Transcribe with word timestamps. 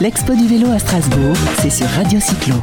L'expo 0.00 0.34
du 0.34 0.46
vélo 0.46 0.70
à 0.70 0.78
Strasbourg, 0.78 1.36
c'est 1.60 1.68
sur 1.68 1.86
Radio 1.88 2.18
Cyclo. 2.20 2.54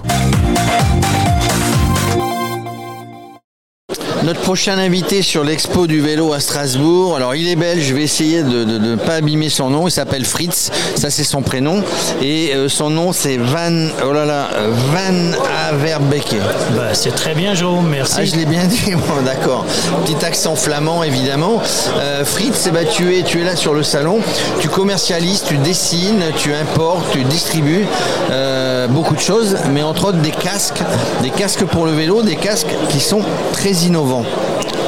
Notre 4.28 4.42
prochain 4.42 4.78
invité 4.78 5.22
sur 5.22 5.46
l'expo 5.46 5.88
du 5.88 6.02
vélo 6.02 6.34
à 6.34 6.42
Strasbourg, 6.42 7.16
alors 7.16 7.34
il 7.34 7.48
est 7.48 7.56
belge, 7.56 7.86
je 7.86 7.94
vais 7.94 8.04
essayer 8.04 8.44
de 8.44 8.66
ne 8.66 8.98
pas 8.98 9.14
abîmer 9.14 9.48
son 9.48 9.70
nom, 9.70 9.88
il 9.88 9.92
s'appelle 9.92 10.26
Fritz, 10.26 10.70
ça 10.96 11.10
c'est 11.10 11.24
son 11.24 11.42
prénom, 11.42 11.82
et 12.22 12.52
euh, 12.54 12.68
son 12.68 12.90
nom 12.90 13.14
c'est 13.14 13.38
Van, 13.38 13.88
oh 14.06 14.12
là 14.12 14.26
là, 14.26 14.50
Van 14.92 15.32
Averbeke. 15.70 16.36
Bah, 16.76 16.90
c'est 16.92 17.16
très 17.16 17.36
bien 17.36 17.54
Jérôme, 17.54 17.88
merci. 17.88 18.16
Ah 18.18 18.26
je 18.26 18.36
l'ai 18.36 18.46
bien 18.46 18.66
dit, 18.66 18.92
bon, 18.96 19.22
d'accord. 19.24 19.66
Petit 20.06 20.26
accent 20.26 20.58
flamand 20.58 21.04
évidemment. 21.04 21.62
Euh, 21.98 22.26
Fritz, 22.26 22.66
eh 22.68 22.72
ben, 22.72 22.86
tu, 22.86 23.18
es, 23.18 23.24
tu 23.24 23.40
es 23.40 23.46
là 23.46 23.56
sur 23.56 23.74
le 23.74 23.84
salon, 23.84 24.20
tu 24.60 24.68
commercialises, 24.68 25.46
tu 25.48 25.56
dessines, 25.60 26.22
tu 26.36 26.54
importes, 26.54 27.14
tu 27.14 27.24
distribues 27.24 27.86
euh, 28.32 28.90
beaucoup 28.90 29.16
de 29.16 29.22
choses, 29.22 29.56
mais 29.72 29.84
entre 29.84 30.10
autres 30.10 30.20
des 30.20 30.32
casques, 30.32 30.84
des 31.22 31.30
casques 31.30 31.64
pour 31.64 31.86
le 31.86 31.94
vélo, 31.94 32.24
des 32.24 32.36
casques 32.36 32.76
qui 32.90 33.00
sont 33.00 33.22
très 33.54 33.72
innovants. 33.72 34.17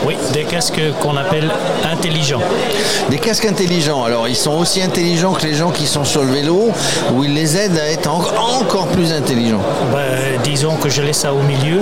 Oui, 0.05 0.15
des 0.33 0.43
casques 0.43 0.81
qu'on 1.01 1.17
appelle 1.17 1.51
intelligents. 1.91 2.41
Des 3.09 3.17
casques 3.17 3.45
intelligents. 3.45 4.03
Alors, 4.03 4.27
ils 4.27 4.35
sont 4.35 4.53
aussi 4.53 4.81
intelligents 4.81 5.33
que 5.33 5.45
les 5.45 5.55
gens 5.55 5.71
qui 5.71 5.85
sont 5.87 6.05
sur 6.05 6.23
le 6.23 6.31
vélo, 6.31 6.71
ou 7.13 7.23
ils 7.23 7.33
les 7.33 7.57
aident 7.57 7.77
à 7.77 7.91
être 7.91 8.09
encore 8.09 8.87
plus 8.87 9.11
intelligents 9.11 9.61
ben, 9.91 10.39
Disons 10.43 10.75
que 10.77 10.89
je 10.89 11.01
laisse 11.01 11.17
ça 11.17 11.33
au 11.33 11.41
milieu. 11.41 11.81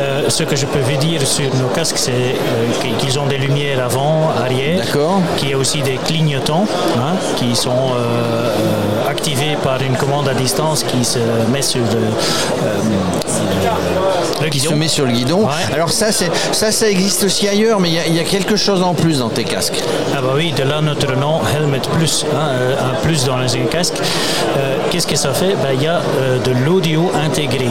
Euh, 0.00 0.28
ce 0.28 0.42
que 0.44 0.56
je 0.56 0.66
peux 0.66 0.80
vous 0.80 0.96
dire 0.96 1.26
sur 1.26 1.54
nos 1.56 1.68
casques, 1.68 1.98
c'est 1.98 2.10
euh, 2.12 2.94
qu'ils 2.98 3.18
ont 3.18 3.26
des 3.26 3.38
lumières 3.38 3.84
avant, 3.84 4.30
arrière. 4.42 4.84
Y 5.42 5.52
a 5.52 5.58
aussi 5.58 5.82
des 5.82 5.98
clignotants 6.04 6.66
hein, 6.96 7.14
qui 7.36 7.54
sont 7.54 7.70
euh, 7.70 8.52
activés 9.08 9.56
par 9.62 9.82
une 9.82 9.96
commande 9.96 10.28
à 10.28 10.34
distance 10.34 10.84
qui 10.84 11.04
se 11.04 11.18
met 11.50 11.62
sur 11.62 11.80
le, 11.80 11.86
guidon. 14.48 14.50
Qui 14.50 14.60
se 14.60 14.74
met 14.74 14.88
sur 14.88 15.06
le 15.06 15.12
guidon. 15.12 15.46
Alors, 15.72 15.90
ça, 15.90 16.12
ça, 16.12 16.72
ça 16.72 16.88
existe 16.88 17.24
aussi 17.24 17.48
ailleurs 17.48 17.80
mais 17.80 17.90
il 17.90 18.14
y, 18.14 18.20
a 18.20 18.24
quelque 18.24 18.56
chose 18.56 18.82
en 18.82 18.94
plus 18.94 19.18
dans 19.18 19.28
tes 19.28 19.44
casques. 19.44 19.82
Ah 20.16 20.20
bah 20.20 20.32
oui, 20.34 20.52
de 20.52 20.62
là 20.62 20.80
notre 20.80 21.14
nom 21.16 21.40
Helmet 21.54 21.80
Plus, 21.92 22.24
hein, 22.32 22.48
euh, 22.52 22.74
un 22.78 22.94
plus 23.02 23.24
dans 23.24 23.38
les 23.38 23.48
casques. 23.70 24.00
Euh, 24.56 24.76
qu'est-ce 24.90 25.06
que 25.06 25.16
ça 25.16 25.32
fait? 25.32 25.54
Bah, 25.62 25.72
Il 25.74 25.82
y 25.82 25.86
a 25.86 26.00
euh, 26.20 26.38
de 26.38 26.52
l'audio 26.64 27.10
intégré. 27.14 27.68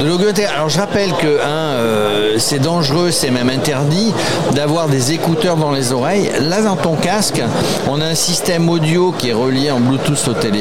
De 0.00 0.06
l'audio 0.06 0.28
intégré. 0.28 0.52
Alors 0.54 0.68
je 0.68 0.78
rappelle 0.78 1.12
que 1.14 1.40
hein, 1.44 2.38
c'est 2.38 2.58
dangereux, 2.58 3.10
c'est 3.10 3.30
même 3.30 3.50
interdit 3.50 4.12
d'avoir 4.52 4.88
des 4.88 5.12
écouteurs 5.12 5.56
dans 5.56 5.72
les 5.72 5.92
oreilles. 5.92 6.30
Là 6.40 6.62
dans 6.62 6.76
ton 6.76 6.94
casque, 6.94 7.42
on 7.88 8.00
a 8.00 8.06
un 8.06 8.14
système 8.14 8.68
audio 8.68 9.12
qui 9.16 9.30
est 9.30 9.34
relié 9.34 9.70
en 9.70 9.80
Bluetooth 9.80 10.28
au 10.28 10.32
téléphone. 10.32 10.53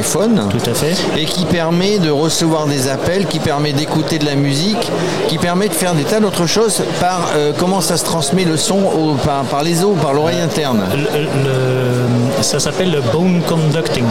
Tout 0.50 0.70
à 0.70 0.74
fait. 0.74 0.96
Et 1.18 1.26
qui 1.26 1.46
permet 1.46 2.00
de 2.00 2.10
recevoir 2.10 2.66
des 2.66 2.88
appels, 2.88 3.26
qui 3.28 3.40
permet 3.40 3.74
d'écouter 3.74 4.20
de 4.20 4.26
la 4.26 4.36
musique, 4.36 4.92
qui 5.28 5.38
permet 5.38 5.68
de 5.68 5.74
faire 5.74 5.94
des 5.94 6.04
tas 6.04 6.20
d'autres 6.20 6.48
choses 6.48 6.84
par 7.00 7.32
comment 7.60 7.82
ça 7.82 7.98
se 7.98 8.06
transmet 8.06 8.46
le 8.46 8.58
son 8.58 8.82
par, 9.50 9.64
les 9.64 9.84
os, 9.84 9.96
par 10.02 10.14
l'oreille 10.14 10.42
interne 10.42 10.84
Ça 12.42 12.60
s'appelle 12.60 12.92
le 12.92 13.02
bone 13.12 13.42
conducting. 13.48 14.06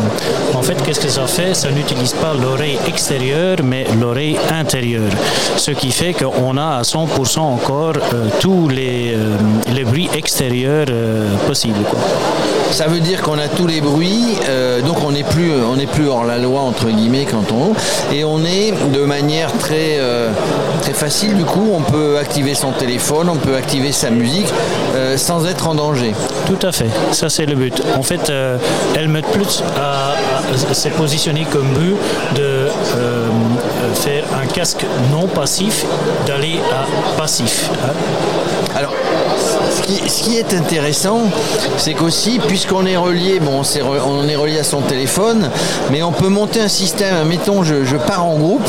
En 0.54 0.62
fait, 0.62 0.80
qu'est-ce 0.82 1.00
que 1.00 1.08
ça 1.08 1.26
fait? 1.26 1.54
Ça 1.54 1.70
n'utilise 1.70 2.12
pas 2.12 2.34
l'oreille 2.34 2.78
extérieure, 2.86 3.58
mais 3.62 3.86
l'oreille 4.00 4.38
intérieure. 4.50 5.10
Ce 5.56 5.70
qui 5.70 5.90
fait 5.90 6.14
qu'on 6.14 6.56
a 6.56 6.78
à 6.78 6.82
100% 6.82 7.38
encore 7.40 7.94
euh, 8.14 8.28
tous 8.40 8.68
les, 8.68 9.14
euh, 9.14 9.36
les 9.74 9.84
bruits 9.84 10.10
extérieurs 10.14 10.86
euh, 10.90 11.36
possibles. 11.46 11.84
Ça 12.72 12.86
veut 12.86 13.00
dire 13.00 13.22
qu'on 13.22 13.38
a 13.38 13.48
tous 13.48 13.66
les 13.66 13.80
bruits, 13.80 14.38
donc 14.84 15.04
on 15.04 15.12
n'est 15.12 15.22
plus, 15.22 15.52
on 15.52 15.76
plus 15.86 16.08
hors 16.08 16.24
la 16.24 16.38
loi 16.38 16.60
entre 16.60 16.88
guillemets 16.88 17.26
quand 17.30 17.52
on 17.52 17.74
et 18.14 18.24
on 18.24 18.44
est 18.44 18.72
de 18.92 19.04
manière 19.04 19.52
très, 19.58 20.00
très 20.80 20.92
facile. 20.92 21.36
Du 21.36 21.44
coup, 21.44 21.70
on 21.72 21.80
peut 21.80 22.18
activer 22.18 22.54
son 22.54 22.72
téléphone, 22.72 23.28
on 23.28 23.36
peut 23.36 23.56
activer 23.56 23.92
sa 23.92 24.10
musique 24.10 24.52
euh, 24.94 25.16
sans 25.16 25.46
être 25.46 25.68
en 25.68 25.74
danger. 25.74 26.14
Tout 26.46 26.66
à 26.66 26.72
fait, 26.72 26.88
ça 27.12 27.28
c'est 27.28 27.46
le 27.46 27.54
but. 27.54 27.82
En 27.96 28.02
fait, 28.02 28.30
euh, 28.30 28.58
Helmet 28.94 29.22
Plus 29.32 29.62
s'est 30.72 30.90
positionné 30.90 31.46
comme 31.50 31.68
but 31.68 31.96
de 32.34 32.68
euh, 32.96 33.28
faire 33.94 34.24
un 34.40 34.46
casque 34.46 34.84
non 35.10 35.28
passif, 35.28 35.84
d'aller 36.26 36.60
à 36.72 37.16
passif. 37.16 37.70
Hein. 37.84 37.92
Alors, 38.76 38.94
ce 39.88 40.22
qui, 40.22 40.36
est 40.36 40.54
intéressant, 40.54 41.20
c'est 41.76 41.94
qu'aussi, 41.94 42.38
puisqu'on 42.46 42.86
est 42.86 42.96
relié, 42.96 43.40
bon, 43.40 43.62
on 44.06 44.28
est, 44.28 44.36
relié 44.36 44.58
à 44.58 44.64
son 44.64 44.80
téléphone, 44.80 45.50
mais 45.90 46.02
on 46.02 46.12
peut 46.12 46.28
monter 46.28 46.60
un 46.60 46.68
système, 46.68 47.26
mettons, 47.26 47.62
je, 47.62 47.84
je 47.84 47.96
pars 47.96 48.24
en 48.24 48.36
groupe, 48.36 48.68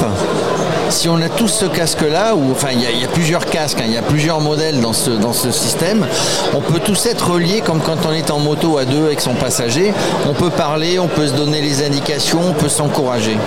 si 0.94 1.10
on 1.10 1.22
a 1.22 1.30
tous 1.30 1.48
ce 1.48 1.66
casque-là, 1.66 2.36
ou 2.36 2.52
enfin 2.52 2.70
il 2.72 2.82
y, 2.82 3.04
a 3.04 3.08
plusieurs 3.08 3.46
casques, 3.46 3.80
hein, 3.82 3.86
il 3.88 3.94
y 3.94 3.98
a 3.98 4.04
plusieurs 4.04 4.40
modèles 4.40 4.80
dans 4.80 4.94
ce, 4.94 5.10
dans 5.10 5.34
ce 5.34 5.52
système, 5.52 6.06
on 6.54 6.62
peut 6.62 6.80
tous 6.80 7.08
être 7.08 7.32
reliés 7.32 7.62
comme 7.62 7.82
quand 7.82 8.06
on 8.08 8.12
est 8.14 8.30
en 8.30 8.40
moto 8.40 8.78
à 8.78 8.86
deux 8.86 9.06
avec 9.06 9.20
son 9.20 9.34
passager. 9.34 9.92
On 10.30 10.34
peut 10.34 10.52
parler, 10.52 11.00
on 11.00 11.08
peut 11.08 11.28
se 11.28 11.34
donner 11.34 11.62
les 11.62 11.84
indications, 11.84 12.42
on 12.50 12.54
peut 12.54 12.70
s'encourager. 12.70 13.38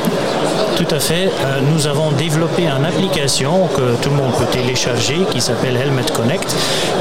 Tout 0.77 0.95
à 0.95 0.99
fait. 0.99 1.31
Euh, 1.45 1.61
nous 1.73 1.87
avons 1.87 2.11
développé 2.13 2.65
une 2.65 2.85
application 2.85 3.69
que 3.69 3.95
tout 4.03 4.11
le 4.11 4.17
monde 4.17 4.33
peut 4.39 4.45
télécharger 4.51 5.19
qui 5.31 5.41
s'appelle 5.41 5.77
Helmet 5.77 6.03
Connect, 6.13 6.55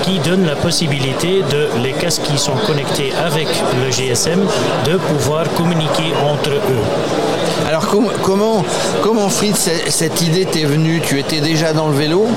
qui 0.04 0.20
donne 0.20 0.46
la 0.46 0.56
possibilité 0.56 1.42
de 1.52 1.68
les 1.84 1.92
casques 1.92 2.24
qui 2.24 2.38
sont 2.38 2.56
connectés 2.68 3.12
avec 3.26 3.48
le 3.84 3.92
GSM 3.92 4.46
de 4.86 4.98
pouvoir 4.98 5.52
communiquer 5.56 6.14
entre 6.32 6.52
eux. 6.52 6.84
Alors 7.68 7.88
comment, 7.88 8.64
comment 9.02 9.30
Fritz, 9.30 9.70
cette 9.88 10.22
idée 10.22 10.46
t'est 10.46 10.66
venue? 10.66 11.02
Tu 11.02 11.20
étais 11.20 11.40
déjà 11.40 11.74
dans 11.74 11.88
le 11.88 11.96
vélo? 11.96 12.28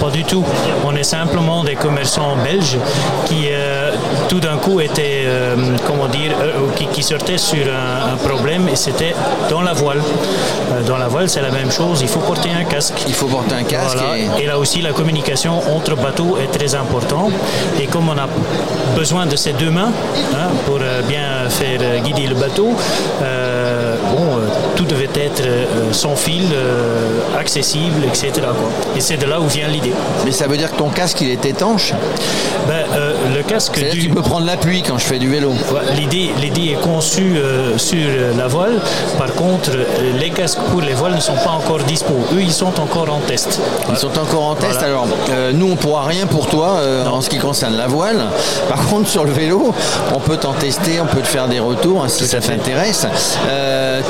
Pas 0.00 0.10
du 0.10 0.24
tout. 0.24 0.44
On 0.84 0.94
est 0.94 1.02
simplement 1.02 1.64
des 1.64 1.74
commerçants 1.74 2.36
belges 2.42 2.78
qui 3.26 3.48
euh, 3.50 3.92
tout 4.28 4.40
d'un 4.40 4.56
coup 4.56 4.80
étaient, 4.80 5.24
euh, 5.26 5.56
comment 5.86 6.06
dire, 6.06 6.32
euh, 6.40 6.86
qui, 6.92 7.02
sortaient 7.02 7.38
sur 7.38 7.64
un, 7.66 8.16
problème 8.16 8.68
et 8.68 8.76
c'était 8.76 9.14
dans 9.48 9.62
la 9.62 9.72
voile. 9.72 10.02
dans 10.86 10.98
la 10.98 11.08
voile, 11.08 11.28
c'est 11.28 11.40
la 11.40 11.50
même 11.50 11.70
chose. 11.70 12.00
Il 12.02 12.08
faut 12.08 12.20
porter 12.20 12.50
un 12.50 12.64
casque. 12.64 13.02
Il 13.06 13.14
faut 13.14 13.26
porter 13.26 13.54
un 13.54 13.62
casque. 13.62 13.98
Et... 14.40 14.46
là 14.46 14.58
aussi, 14.58 14.80
la 14.80 14.92
communication 14.92 15.60
entre 15.74 15.94
bateaux 15.96 16.36
est 16.38 16.56
très 16.56 16.74
importante. 16.74 17.32
Et 17.80 17.86
comme 17.86 18.08
on 18.08 18.18
a 18.18 18.28
besoin 18.96 19.26
de 19.26 19.36
ces 19.36 19.52
deux 19.52 19.70
mains 19.70 19.92
hein, 20.34 20.48
pour 20.66 20.78
bien 21.06 21.48
faire 21.48 22.00
guider 22.02 22.26
le 22.26 22.34
bateau, 22.34 22.74
bon, 24.12 24.28
tout 24.78 24.84
devait 24.84 25.10
être 25.16 25.42
euh, 25.44 25.64
sans 25.90 26.14
fil, 26.14 26.44
euh, 26.52 27.18
accessible, 27.36 28.04
etc. 28.04 28.30
Et 28.96 29.00
c'est 29.00 29.16
de 29.16 29.26
là 29.26 29.40
où 29.40 29.48
vient 29.48 29.66
l'idée. 29.66 29.92
Mais 30.24 30.30
ça 30.30 30.46
veut 30.46 30.56
dire 30.56 30.70
que 30.70 30.76
ton 30.76 30.88
casque, 30.88 31.20
il 31.20 31.30
est 31.30 31.44
étanche 31.44 31.94
ben, 32.68 32.84
euh, 32.94 33.12
Le 33.34 33.42
casque... 33.42 33.76
Du... 33.90 33.98
Tu 33.98 34.08
peux 34.08 34.22
prendre 34.22 34.46
la 34.46 34.56
pluie 34.56 34.84
quand 34.86 34.96
je 34.96 35.04
fais 35.04 35.18
du 35.18 35.28
vélo. 35.28 35.52
l'idée, 35.96 36.30
l'idée 36.40 36.76
est 36.76 36.80
conçue 36.80 37.40
sur 37.76 38.06
la 38.36 38.46
voile. 38.46 38.78
Par 39.18 39.32
contre, 39.34 39.70
les 40.16 40.30
casques 40.30 40.60
pour 40.70 40.80
les 40.80 40.94
voiles 40.94 41.16
ne 41.16 41.20
sont 41.20 41.34
pas 41.34 41.50
encore 41.50 41.80
dispo. 41.80 42.14
Eux, 42.34 42.40
ils 42.40 42.52
sont 42.52 42.78
encore 42.80 43.12
en 43.12 43.18
test. 43.18 43.60
Ils 43.90 43.96
sont 43.96 44.16
encore 44.16 44.44
en 44.44 44.54
test. 44.54 44.80
Alors, 44.80 45.08
nous, 45.54 45.66
on 45.66 45.70
ne 45.70 45.74
pourra 45.74 46.04
rien 46.04 46.26
pour 46.26 46.46
toi 46.46 46.80
en 47.10 47.20
ce 47.20 47.28
qui 47.28 47.38
concerne 47.38 47.76
la 47.76 47.88
voile. 47.88 48.22
Par 48.68 48.86
contre, 48.90 49.08
sur 49.08 49.24
le 49.24 49.32
vélo, 49.32 49.74
on 50.14 50.20
peut 50.20 50.36
t'en 50.36 50.52
tester, 50.52 51.00
on 51.00 51.06
peut 51.06 51.22
te 51.22 51.26
faire 51.26 51.48
des 51.48 51.58
retours 51.58 52.04
hein, 52.04 52.08
si 52.08 52.26
ça 52.28 52.40
t'intéresse. 52.40 53.06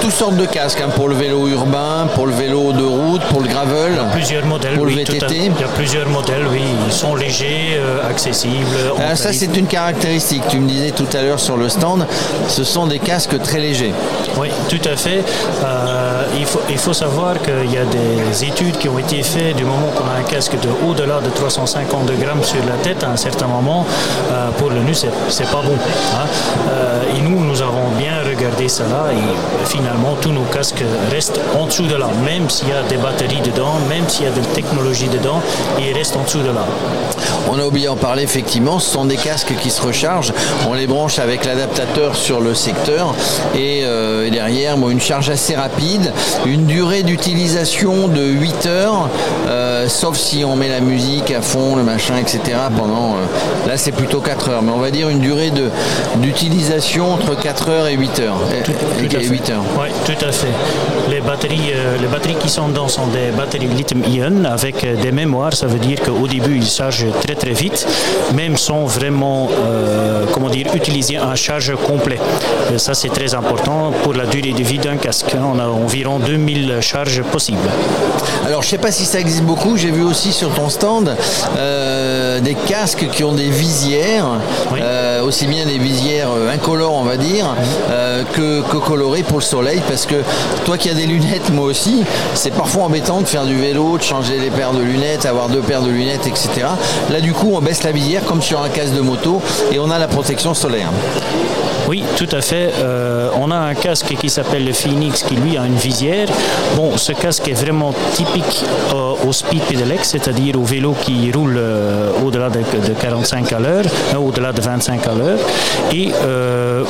toutes 0.03 0.13
sortes 0.13 0.37
de 0.37 0.45
casques 0.45 0.58
Hein, 0.61 0.89
pour 0.97 1.09
le 1.09 1.15
vélo 1.15 1.47
urbain, 1.47 2.09
pour 2.17 2.27
le 2.27 2.33
vélo 2.33 2.73
de 2.73 2.83
route, 2.83 3.23
pour 3.27 3.41
le 3.41 3.47
gravel. 3.49 3.93
plusieurs 4.13 4.45
modèles. 4.45 4.75
Pour 4.75 4.87
le 4.87 4.93
VTT. 4.93 5.37
Il 5.37 5.61
y 5.61 5.65
a 5.65 5.69
plusieurs 5.69 6.09
modèles, 6.09 6.47
oui. 6.51 6.63
Ils 6.85 6.93
sont 6.93 7.15
légers, 7.15 7.77
euh, 7.77 8.11
accessibles. 8.11 8.67
Ah, 8.99 9.15
ça, 9.15 9.33
c'est 9.33 9.57
une 9.57 9.69
caractéristique. 9.69 10.43
Tu 10.51 10.59
me 10.59 10.69
disais 10.69 10.91
tout 10.91 11.07
à 11.17 11.23
l'heure 11.23 11.39
sur 11.39 11.57
le 11.57 11.69
stand, 11.69 12.07
ce 12.49 12.65
sont 12.65 12.89
des 12.89 12.99
casques 12.99 13.41
très 13.41 13.61
légers. 13.61 13.95
Oui, 14.37 14.49
tout 14.69 14.81
à 14.89 14.97
fait. 14.97 15.23
Euh, 15.65 16.25
il, 16.37 16.45
faut, 16.45 16.61
il 16.69 16.79
faut 16.79 16.93
savoir 16.93 17.35
qu'il 17.41 17.73
y 17.73 17.79
a 17.79 17.85
des 17.85 18.45
études 18.45 18.79
qui 18.79 18.89
ont 18.89 18.99
été 18.99 19.23
faites 19.23 19.55
du 19.55 19.65
moment 19.65 19.91
qu'on 19.95 20.09
a 20.09 20.19
un 20.19 20.29
casque 20.29 20.59
de 20.61 20.69
au-delà 20.89 21.21
de 21.21 21.31
350 21.31 22.07
grammes 22.19 22.43
sur 22.43 22.65
la 22.67 22.75
tête 22.83 23.05
à 23.05 23.11
un 23.11 23.17
certain 23.17 23.47
moment. 23.47 23.87
Euh, 24.33 24.51
pour 24.59 24.71
le 24.71 24.81
nu, 24.81 24.93
c'est 24.93 25.51
pas 25.51 25.63
bon. 25.63 25.79
Hein. 26.15 26.27
et 27.17 27.21
nous, 27.21 27.45
nous 27.45 27.63
avons 27.63 27.89
bien 27.97 28.15
regardé 28.29 28.69
cela 28.69 29.07
et 29.13 29.67
finalement, 29.67 30.17
tous 30.21 30.33
nos 30.33 30.48
casque 30.49 30.83
reste 31.11 31.41
en 31.59 31.67
dessous 31.67 31.87
de 31.87 31.95
là. 31.95 32.09
Même 32.25 32.49
s'il 32.51 32.69
y 32.69 32.73
a 32.73 32.83
des 32.83 32.97
batteries 32.97 33.41
dedans, 33.41 33.75
même 33.89 34.09
s'il 34.09 34.25
y 34.25 34.29
a 34.29 34.33
des 34.33 34.41
technologies 34.41 35.09
dedans, 35.09 35.41
il 35.79 35.93
reste 35.93 36.17
en 36.17 36.23
dessous 36.23 36.43
de 36.43 36.51
là. 36.51 36.65
On 37.51 37.59
a 37.59 37.65
oublié 37.65 37.87
d'en 37.87 37.97
parler 37.97 38.23
effectivement, 38.23 38.79
ce 38.79 38.91
sont 38.91 39.05
des 39.05 39.17
casques 39.17 39.55
qui 39.61 39.71
se 39.71 39.81
rechargent. 39.81 40.33
On 40.69 40.75
les 40.75 40.87
branche 40.87 41.19
avec 41.19 41.45
l'adaptateur 41.45 42.15
sur 42.17 42.41
le 42.41 42.55
secteur 42.55 43.15
et, 43.55 43.83
euh, 43.85 44.29
derrière 44.31 44.77
une 44.89 45.01
charge 45.01 45.31
assez 45.31 45.55
rapide, 45.55 46.13
une 46.47 46.67
durée 46.67 47.03
d'utilisation 47.03 48.09
de 48.09 48.23
8 48.23 48.67
heures. 48.67 49.09
Euh, 49.49 49.89
sauf 49.89 50.17
si 50.17 50.45
on 50.45 50.57
met 50.57 50.69
la 50.69 50.81
musique 50.81 51.31
à 51.31 51.43
fond, 51.43 51.77
le 51.77 51.83
machin, 51.83 52.17
etc. 52.17 52.41
Pendant, 52.77 53.17
là, 53.67 53.77
c'est 53.77 53.93
plutôt 53.93 54.21
4 54.21 54.51
heures, 54.51 54.63
mais 54.63 54.73
on 54.73 54.79
va 54.79 54.91
dire 54.91 55.09
une 55.09 55.21
durée 55.21 55.53
d'utilisation 56.17 57.13
entre 57.13 57.35
4 57.35 57.69
heures 57.71 57.87
et 57.87 57.95
8 57.95 58.21
heures. 58.21 58.39
Tout, 58.65 58.73
à 59.17 59.21
8 59.21 59.51
heures. 59.51 59.63
Oui, 59.79 59.89
tout 60.05 60.25
à 60.25 60.33
fait. 60.33 60.38
Les 61.11 61.21
batteries, 61.21 61.73
les 62.01 62.07
batteries 62.07 62.37
qui 62.37 62.49
sont 62.49 62.69
dedans 62.69 62.89
sont 62.89 63.07
des 63.09 63.31
batteries 63.37 63.67
lithium-ion 63.67 64.45
avec 64.45 64.87
des 65.01 65.13
mémoires. 65.13 65.55
Ça 65.55 65.67
veut 65.67 65.79
dire 65.79 66.01
qu'au 66.01 66.27
début, 66.27 66.57
ils 66.57 66.67
chargent 66.67 67.07
très 67.23 67.35
très 67.35 67.53
vite, 67.53 67.87
même 68.35 68.57
sans 68.57 68.85
vraiment, 68.85 69.49
comment 70.33 70.51
dire, 70.51 70.67
utiliser 70.75 71.17
un 71.17 71.35
charge 71.35 71.75
complet. 71.87 72.19
ça, 72.77 72.95
c'est 72.95 73.09
très 73.09 73.35
important 73.35 73.93
pour 74.03 74.15
la 74.15 74.27
durée 74.27 74.53
de 74.53 74.63
vie 74.63 74.79
d'un 74.79 74.97
casque. 74.97 75.35
On 75.41 75.59
a 75.59 75.67
environ 75.67 76.19
2000 76.19 76.81
charges 76.81 77.23
possibles. 77.23 77.71
Alors, 78.47 78.63
je 78.63 78.67
ne 78.67 78.71
sais 78.71 78.79
pas 78.79 78.93
si 78.93 79.05
ça 79.05 79.21
existe 79.21 79.43
beaucoup. 79.43 79.77
J'ai 79.77 79.91
vu 79.91 80.03
aussi 80.03 80.33
sur 80.33 80.53
ton 80.55 80.69
stand 80.69 81.15
euh, 81.57 82.41
des 82.41 82.55
casques 82.55 83.09
qui 83.11 83.25
ont 83.25 83.33
des 83.33 83.51
visières, 83.51 84.27
euh, 84.75 85.23
aussi 85.23 85.47
bien 85.47 85.67
des 85.67 85.79
visières 85.79 86.31
euh, 86.31 86.53
incolores, 86.53 86.95
on 86.95 87.05
va 87.05 87.17
dire, 87.17 87.47
que, 88.35 88.63
que, 88.63 88.77
colorées 88.77 89.23
pour 89.23 89.39
le 89.39 89.45
soleil. 89.45 89.83
Parce 89.89 90.07
que 90.07 90.17
toi 90.65 90.79
qui 90.79 90.91
as 90.91 90.95
des 90.95 91.07
lunettes, 91.07 91.51
moi 91.51 91.67
aussi, 91.67 92.05
c'est 92.35 92.53
parfois 92.53 92.85
embêtant 92.85 93.21
de 93.21 93.27
faire 93.27 93.45
du 93.45 93.57
vélo, 93.57 93.99
de 93.99 94.03
changer 94.03 94.39
les 94.39 94.51
paires 94.51 94.73
de 94.73 94.83
lunettes, 94.83 95.27
avoir 95.27 95.49
deux 95.49 95.61
paires 95.61 95.83
de 95.83 95.91
lunettes, 95.91 96.27
etc. 96.27 96.67
Là, 97.11 97.21
du 97.21 97.33
coup, 97.33 97.51
on 97.55 97.61
baisse 97.61 97.83
la 97.85 97.93
visière 97.93 98.25
comme 98.25 98.43
sur 98.43 98.63
un 98.63 98.69
casque 98.69 98.95
de 98.95 99.01
moto 99.01 99.41
et 99.73 99.79
on 99.79 99.91
a 99.91 99.99
la 99.99 100.09
protection 100.09 100.55
solaire. 100.55 100.91
Oui, 101.89 102.05
tout 102.19 102.29
à 102.33 102.43
fait. 102.43 102.71
Euh, 102.81 103.31
on 103.41 103.51
a 103.51 103.57
un 103.57 103.75
casque 103.75 104.15
qui 104.21 104.29
s'appelle 104.29 104.67
le 104.67 104.75
Phoenix 104.75 105.23
qui 105.23 105.37
lui 105.37 105.57
a 105.57 105.65
une 105.65 105.77
visière. 105.77 106.29
Bon, 106.77 106.99
ce 106.99 107.13
casque 107.13 107.49
est 107.49 107.55
vraiment 107.55 107.95
typique 108.13 108.63
euh, 108.93 109.15
au 109.27 109.33
speed 109.33 109.63
pedelec, 109.63 110.01
c'est-à-dire 110.05 110.61
au 110.61 110.65
vélo 110.65 110.95
qui 111.01 111.33
roule 111.33 111.57
euh, 111.57 112.11
au-delà 112.23 112.51
de, 112.51 112.61
45 113.01 113.53
à 113.55 113.59
l'heure, 113.59 113.85
au-delà 114.19 114.53
de 114.53 114.61
25 114.61 115.07
à 115.07 115.15
l'heure. 115.15 115.39
Et 115.91 116.11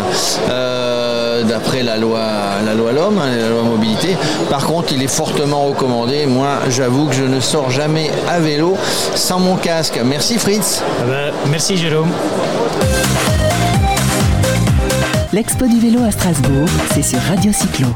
D'après 1.43 1.83
la 1.83 1.97
loi 1.97 2.19
la 2.65 2.73
loi 2.73 2.91
l'homme, 2.91 3.19
hein, 3.19 3.35
la 3.35 3.49
loi 3.49 3.63
mobilité. 3.63 4.15
Par 4.49 4.65
contre, 4.65 4.93
il 4.93 5.01
est 5.03 5.07
fortement 5.07 5.65
recommandé 5.65 6.25
moi, 6.25 6.59
j'avoue 6.69 7.07
que 7.07 7.15
je 7.15 7.23
ne 7.23 7.39
sors 7.39 7.69
jamais 7.69 8.09
à 8.29 8.39
vélo 8.39 8.77
sans 9.15 9.39
mon 9.39 9.55
casque. 9.55 9.99
Merci 10.03 10.37
Fritz. 10.37 10.81
Ah 10.99 11.03
ben, 11.07 11.33
merci 11.49 11.77
Jérôme. 11.77 12.11
L'expo 15.33 15.65
du 15.65 15.79
vélo 15.79 16.03
à 16.03 16.11
Strasbourg, 16.11 16.67
c'est 16.93 17.03
sur 17.03 17.19
Radio 17.21 17.53
Cyclo. 17.53 17.87